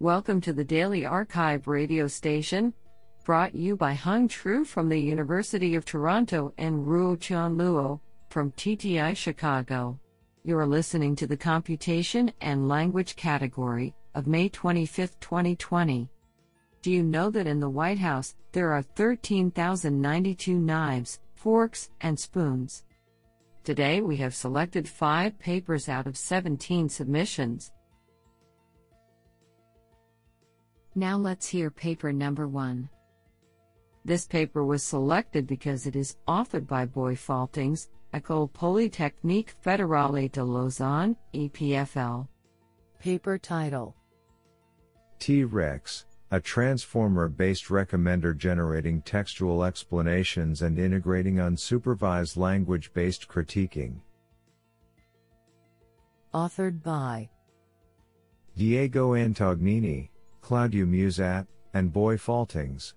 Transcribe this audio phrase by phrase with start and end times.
[0.00, 2.72] Welcome to the Daily arXiv radio station,
[3.24, 7.98] brought you by Hung Tru from the University of Toronto and Ruo Chan Luo
[8.30, 9.98] from TTI Chicago.
[10.44, 16.08] You are listening to the Computation and Language category of May 25, 2020.
[16.80, 22.84] Do you know that in the White House there are 13,092 knives, forks, and spoons?
[23.64, 27.72] Today we have selected five papers out of 17 submissions.
[30.94, 32.88] Now let's hear paper number one.
[34.04, 40.42] This paper was selected because it is authored by Boi Faltings, École Polytechnique Fédérale de
[40.42, 42.26] Lausanne, EPFL.
[42.98, 43.94] Paper title
[45.18, 54.00] T-RecS, a transformer based recommender generating textual explanations and integrating unsupervised language based critiquing.
[56.34, 57.28] Authored by
[58.56, 60.08] Diego Antognini,
[60.40, 62.94] Claudio Musat, and Boi Faltings.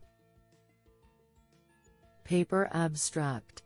[2.24, 3.64] Paper Abstract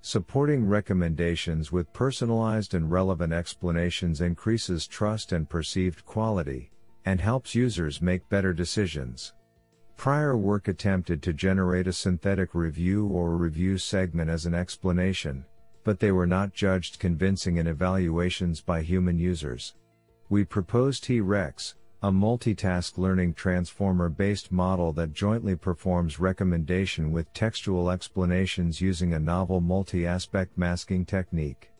[0.00, 6.70] Supporting recommendations with personalized and relevant explanations increases trust and perceived quality,
[7.04, 9.34] and helps users make better decisions.
[9.96, 15.44] Prior work attempted to generate a synthetic review or review segment as an explanation,
[15.82, 19.74] but they were not judged convincing in evaluations by human users.
[20.28, 27.90] We propose T-RecS, a multitask learning transformer based model that jointly performs recommendation with textual
[27.90, 31.72] explanations using a novel multi aspect masking technique.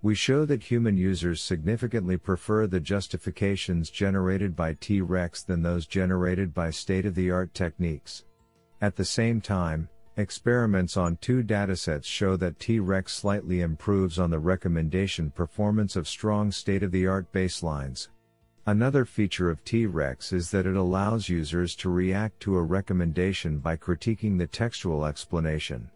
[0.00, 6.54] We show that human users significantly prefer the justifications generated by T-RecS than those generated
[6.54, 8.24] by state of the art techniques.
[8.80, 14.38] At the same time, experiments on two datasets show that T-RecS slightly improves on the
[14.38, 18.06] recommendation performance of strong state of the art baselines.
[18.66, 23.76] Another feature of T-RecS is that it allows users to react to a recommendation by
[23.76, 25.90] critiquing the textual explanation.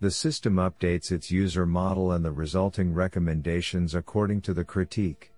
[0.00, 5.30] The system updates its user model and the resulting recommendations according to the critique.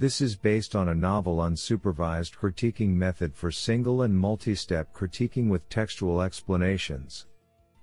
[0.00, 5.68] This is based on a novel unsupervised critiquing method for single and multi-step critiquing with
[5.68, 7.26] textual explanations.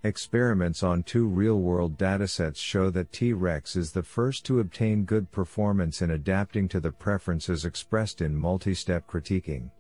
[0.06, 5.32] Experiments on two real world datasets show that T-RecS is the first to obtain good
[5.32, 9.72] performance in adapting to the preferences expressed in multi step critiquing.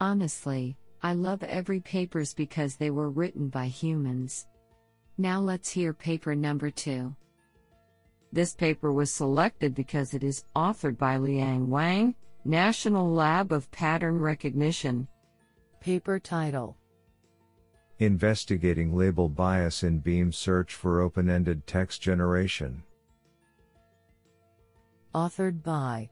[0.00, 4.46] Honestly, I love every papers because they were written by humans.
[5.16, 7.12] Now let's hear paper number 2.
[8.32, 12.14] This paper was selected because it is authored by Liang Wang,
[12.44, 15.08] National Lab of Pattern Recognition,
[15.80, 16.76] Paper title
[18.00, 22.82] Investigating Label Bias in Beam Search for Open Ended Text Generation.
[25.14, 26.10] Authored by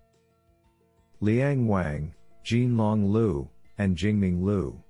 [1.21, 4.81] Liang Wang, Jianlong Liu, and Jingming Liu.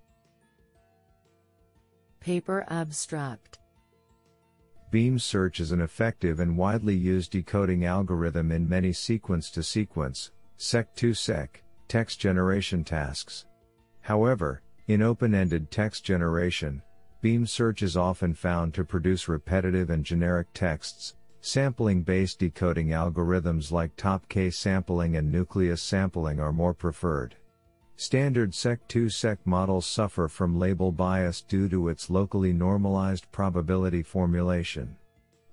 [2.21, 3.59] Paper Abstract
[4.91, 10.33] Beam search is an effective and widely used decoding algorithm in many sequence to sequence,
[10.59, 13.47] seq to seq, text generation tasks.
[14.01, 16.81] However, in open-ended text generation,
[17.21, 21.17] beam search is often found to produce repetitive and generic texts.
[21.41, 27.35] Sampling-based decoding algorithms like top-K sampling and nucleus sampling are more preferred.
[27.97, 34.97] Standard Seq2Seq models suffer from label bias due to its locally normalized probability formulation.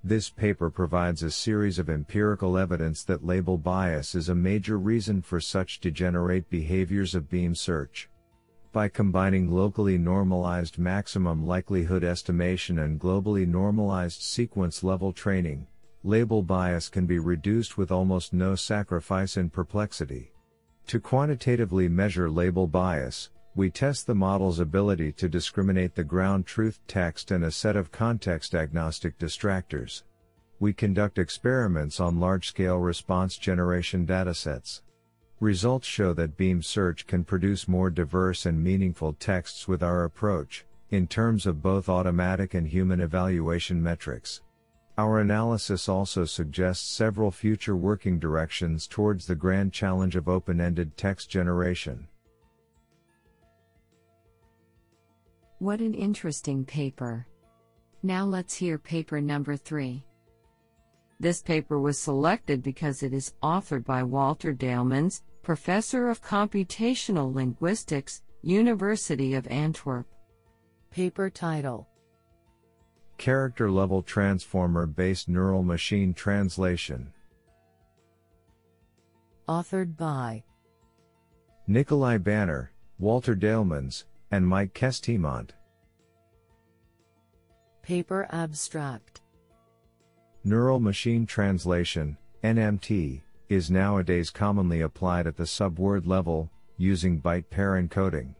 [0.03, 5.21] This paper provides a series of empirical evidence that label bias is a major reason
[5.21, 8.09] for such degenerate behaviors of beam search.
[8.73, 15.67] By combining locally normalized maximum likelihood estimation and globally normalized sequence level training,
[16.03, 20.33] label bias can be reduced with almost no sacrifice in perplexity.
[20.87, 26.79] To quantitatively measure label bias, we test the model's ability to discriminate the ground truth
[26.87, 30.01] text and a set of context agnostic distractors.
[30.59, 34.81] We conduct experiments on large scale response generation datasets.
[35.43, 40.63] Results show that Beam Search can produce more diverse and meaningful texts with our approach,
[40.89, 44.39] in terms of both automatic and human evaluation metrics.
[44.97, 50.95] Our analysis also suggests several future working directions towards the grand challenge of open ended
[50.95, 52.07] text generation.
[55.59, 57.27] What an interesting paper.
[58.01, 60.05] Now let's hear paper number 3.
[61.19, 68.21] This paper was selected because it is authored by Walter Daelemans, Professor of Computational Linguistics,
[68.43, 70.07] University of Antwerp.
[70.89, 71.85] Paper title
[73.17, 77.11] Character Level Transformer Based Neural Machine Translation.
[79.49, 80.45] Authored by
[81.67, 85.49] Nikolay Banar, Walter Daelemans, and Mike Kestemont.
[87.81, 89.19] Paper Abstract
[90.45, 97.73] Neural Machine Translation, NMT, is nowadays commonly applied at the subword level, using byte pair
[97.73, 98.35] encoding.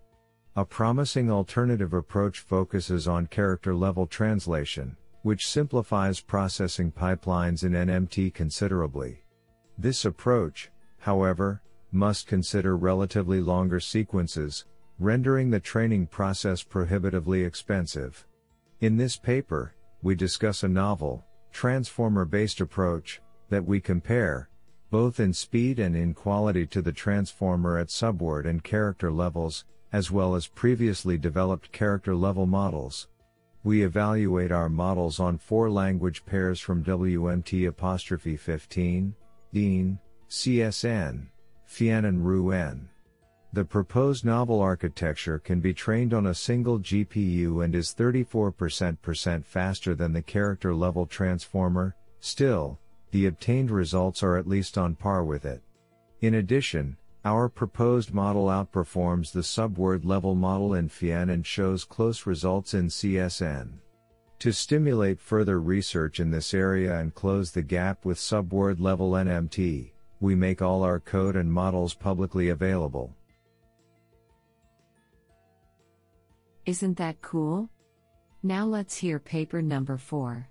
[0.56, 8.34] A promising alternative approach focuses on character level translation, which simplifies processing pipelines in NMT
[8.34, 9.24] considerably.
[9.78, 10.70] This approach,
[11.00, 11.62] however,
[11.92, 14.66] must consider relatively longer sequences,
[15.00, 18.26] rendering the training process prohibitively expensive.
[18.82, 24.50] In this paper, we discuss a novel, transformer based approach that we compare,
[24.94, 30.12] both in speed and in quality to the transformer at subword and character levels, as
[30.12, 33.08] well as previously developed character level models.
[33.64, 39.16] We evaluate our models on four language pairs from WMT apostrophe 15,
[39.52, 39.98] DIN,
[40.30, 41.26] CSN,
[41.66, 42.88] FIAN and RUN.
[43.52, 49.96] The proposed novel architecture can be trained on a single GPU and is 34% faster
[49.96, 52.78] than the character level transformer, still,
[53.14, 55.62] the obtained results are at least on par with it.
[56.22, 62.26] In addition, our proposed model outperforms the subword level model in FIAN and shows close
[62.26, 63.74] results in CSN.
[64.40, 69.92] To stimulate further research in this area and close the gap with subword level NMT,
[70.20, 73.16] we make all our code and models publicly available.
[76.66, 77.70] Isn't that cool?
[78.42, 80.48] Now let's hear paper number 4.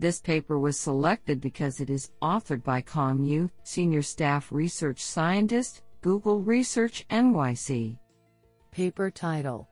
[0.00, 5.82] This paper was selected because it is authored by Cong Yu, Senior Staff Research Scientist,
[6.00, 7.98] Google Research NYC.
[8.70, 9.68] Paper title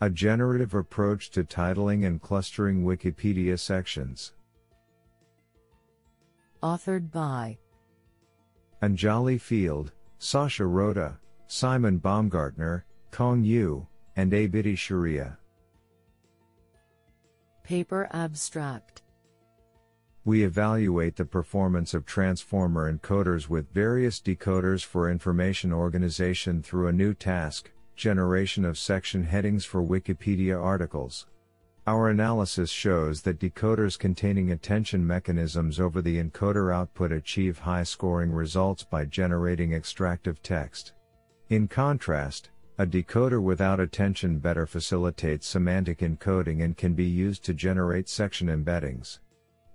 [0.00, 4.34] A generative approach to titling and clustering Wikipedia sections.
[6.62, 7.58] Authored by
[8.80, 9.90] Anjalie Field,
[10.20, 11.16] Sascha Rothe,
[11.48, 15.36] Simon Baumgartner, Cong Yu, and Abe Ittycheriah.
[17.70, 19.02] Paper Abstract
[20.24, 26.92] We evaluate the performance of transformer encoders with various decoders for information organization through a
[26.92, 31.28] new task, generation of section headings for Wikipedia articles.
[31.86, 38.32] Our analysis shows that decoders containing attention mechanisms over the encoder output achieve high scoring
[38.32, 40.94] results by generating extractive text.
[41.50, 42.50] In contrast,
[42.80, 48.48] a decoder without attention better facilitates semantic encoding and can be used to generate section
[48.48, 49.18] embeddings.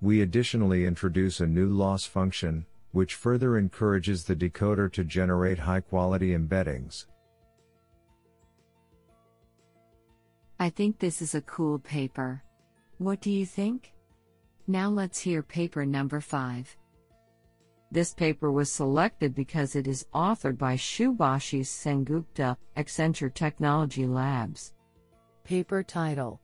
[0.02, 5.82] We additionally introduce a new loss function, which further encourages the decoder to generate high
[5.82, 7.06] quality embeddings.
[10.60, 12.42] I think this is a cool paper.
[12.98, 13.94] What do you think?
[14.66, 16.76] Now let's hear paper number 5.
[17.96, 24.74] This paper was selected because it is authored by Shubhashis Sengupta, Accenture Technology Labs.
[25.46, 26.42] Paper title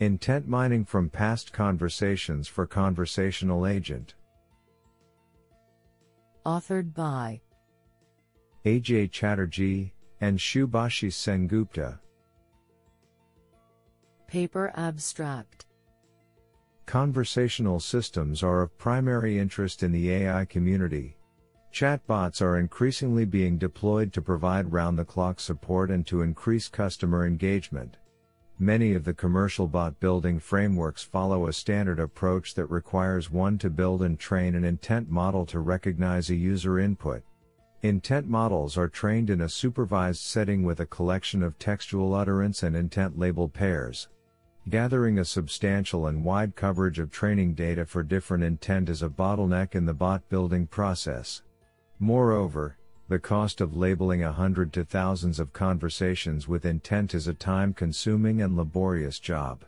[0.00, 4.14] Intent mining from past conversations for conversational agent.
[6.46, 7.42] Authored by
[8.64, 9.92] Ajay Chatterjee
[10.22, 11.98] and Shubhashis Sengupta.
[14.26, 15.66] Paper Abstract
[16.86, 21.16] Conversational systems are of primary interest in the AI community.
[21.72, 27.26] Chatbots are increasingly being deployed to provide round the clock support and to increase customer
[27.26, 27.96] engagement.
[28.58, 33.70] Many of the commercial bot building frameworks follow a standard approach that requires one to
[33.70, 37.22] build and train an intent model to recognize a user input.
[37.82, 42.76] Intent models are trained in a supervised setting with a collection of textual utterance and
[42.76, 44.08] intent label pairs.
[44.68, 49.74] Gathering a substantial and wide coverage of training data for different intent is a bottleneck
[49.74, 51.42] in the bot building process.
[51.98, 52.76] Moreover,
[53.08, 57.74] the cost of labeling a hundred to thousands of conversations with intent is a time
[57.74, 59.64] consuming and laborious job.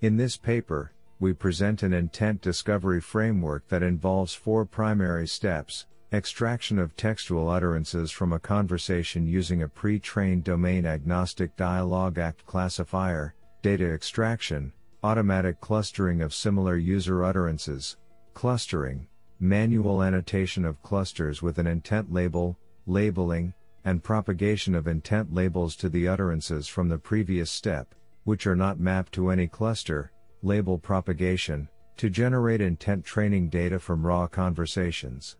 [0.00, 6.78] In this paper, we present an intent discovery framework that involves four primary steps extraction
[6.78, 13.34] of textual utterances from a conversation using a pre trained domain agnostic dialogue act classifier,
[13.62, 14.72] data extraction,
[15.02, 17.96] automatic clustering of similar user utterances,
[18.34, 19.08] clustering,
[19.40, 23.52] manual annotation of clusters with an intent label, labeling,
[23.84, 28.78] and propagation of intent labels to the utterances from the previous step, which are not
[28.78, 30.12] mapped to any cluster,
[30.42, 35.36] label propagation, to generate intent training data from raw conversations.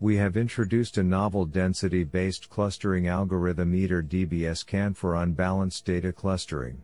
[0.00, 6.82] We have introduced a novel density based clustering algorithm ITER-DBSCAN for unbalanced data clustering.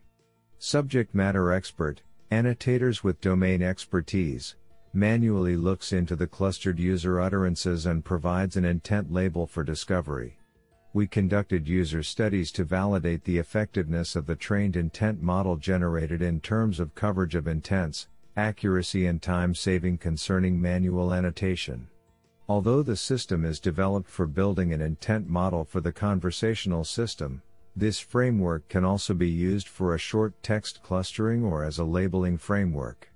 [0.60, 4.56] Subject matter expert, annotators with domain expertise,
[4.92, 10.36] manually looks into the clustered user utterances and provides an intent label for discovery.
[10.92, 16.40] We conducted user studies to validate the effectiveness of the trained intent model generated in
[16.40, 21.86] terms of coverage of intents, accuracy, and time saving concerning manual annotation.
[22.48, 27.42] Although the system is developed for building an intent model for the conversational system,
[27.78, 32.36] this framework can also be used for a short text clustering or as a labeling
[32.36, 33.10] framework.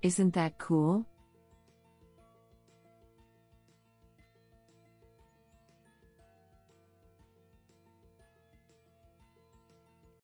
[0.00, 1.06] Isn't that cool?